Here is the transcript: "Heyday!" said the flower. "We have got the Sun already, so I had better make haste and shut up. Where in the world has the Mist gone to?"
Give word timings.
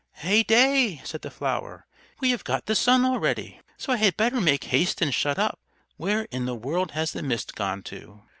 "Heyday!" 0.13 0.99
said 1.05 1.21
the 1.21 1.29
flower. 1.29 1.85
"We 2.21 2.31
have 2.31 2.43
got 2.43 2.65
the 2.65 2.73
Sun 2.73 3.05
already, 3.05 3.59
so 3.77 3.93
I 3.93 3.97
had 3.97 4.17
better 4.17 4.41
make 4.41 4.63
haste 4.63 4.99
and 4.99 5.13
shut 5.13 5.37
up. 5.37 5.59
Where 5.95 6.23
in 6.31 6.47
the 6.47 6.55
world 6.55 6.93
has 6.93 7.11
the 7.11 7.21
Mist 7.21 7.53
gone 7.53 7.83
to?" 7.83 8.23